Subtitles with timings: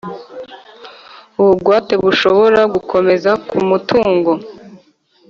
[1.41, 4.31] Ubugwate bushobora gukomeza ku mutungo